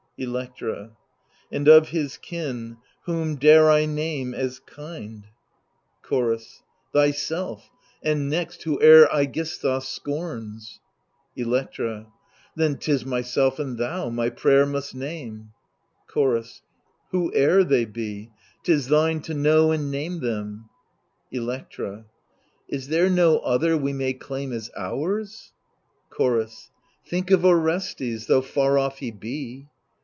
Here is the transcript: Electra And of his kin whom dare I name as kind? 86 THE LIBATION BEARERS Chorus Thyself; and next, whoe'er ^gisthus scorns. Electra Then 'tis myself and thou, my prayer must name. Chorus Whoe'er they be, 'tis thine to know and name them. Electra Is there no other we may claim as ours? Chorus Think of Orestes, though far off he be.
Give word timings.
Electra 0.23 0.91
And 1.51 1.67
of 1.67 1.89
his 1.89 2.15
kin 2.17 2.77
whom 3.05 3.37
dare 3.37 3.71
I 3.71 3.87
name 3.87 4.35
as 4.35 4.59
kind? 4.59 5.23
86 5.23 5.31
THE 5.31 5.31
LIBATION 5.31 5.31
BEARERS 5.31 6.03
Chorus 6.53 6.63
Thyself; 6.93 7.69
and 8.03 8.29
next, 8.29 8.61
whoe'er 8.61 9.07
^gisthus 9.07 9.81
scorns. 9.85 10.79
Electra 11.35 12.05
Then 12.55 12.77
'tis 12.77 13.03
myself 13.03 13.57
and 13.57 13.79
thou, 13.79 14.09
my 14.11 14.29
prayer 14.29 14.67
must 14.67 14.93
name. 14.93 15.53
Chorus 16.05 16.61
Whoe'er 17.11 17.63
they 17.63 17.85
be, 17.85 18.29
'tis 18.61 18.89
thine 18.89 19.21
to 19.23 19.33
know 19.33 19.71
and 19.71 19.89
name 19.89 20.19
them. 20.19 20.69
Electra 21.31 22.05
Is 22.67 22.89
there 22.89 23.09
no 23.09 23.39
other 23.39 23.75
we 23.75 23.91
may 23.91 24.13
claim 24.13 24.53
as 24.53 24.69
ours? 24.77 25.51
Chorus 26.11 26.69
Think 27.07 27.31
of 27.31 27.43
Orestes, 27.43 28.27
though 28.27 28.43
far 28.43 28.77
off 28.77 28.99
he 28.99 29.09
be. 29.09 29.65